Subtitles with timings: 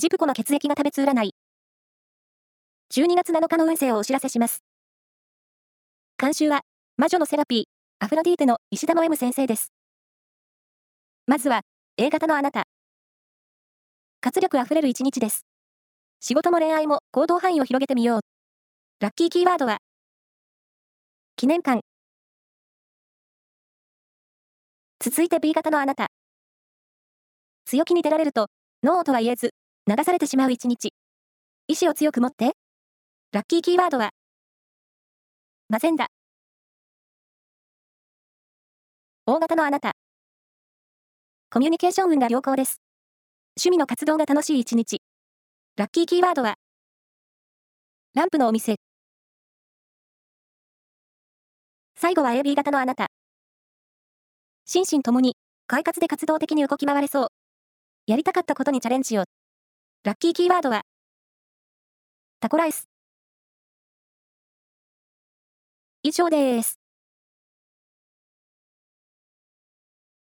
[0.00, 1.34] ジプコの血液が食べつ占い。
[2.94, 4.62] 12月7日の運勢をお知らせします。
[6.16, 6.62] 監修は、
[6.96, 7.64] 魔女のセラピー、
[8.02, 9.74] アフロディーテの石田の M 先生です。
[11.26, 11.60] まずは、
[11.98, 12.62] A 型のあなた。
[14.22, 15.44] 活力あふれる一日です。
[16.18, 18.20] 仕事も恋愛も行動範囲を広げてみよう。
[19.00, 19.80] ラッキーキーワードは、
[21.36, 21.82] 記念館。
[24.98, 26.06] 続いて B 型のあなた。
[27.66, 28.46] 強気に出られると、
[28.82, 29.50] ノーとは言えず、
[29.90, 30.94] 流されてしまう一日。
[31.66, 32.52] 意志を強く持って。
[33.32, 34.10] ラッキーキーワードは、
[35.68, 36.06] マゼンダ。
[39.26, 39.94] 大型のあなた。
[41.50, 42.80] コミュニケーション運が良好です。
[43.58, 45.02] 趣味の活動が楽しい一日。
[45.74, 46.54] ラッキーキーワードは、
[48.14, 48.76] ランプのお店。
[51.96, 53.08] 最後は AB 型のあなた。
[54.66, 55.34] 心身ともに、
[55.66, 57.28] 快活で活動的に動き回れそう。
[58.06, 59.24] やりたかったことにチャレンジを。
[60.02, 60.82] ラッキーキーワードは、
[62.40, 62.88] タコライス。
[66.02, 66.79] 以上です。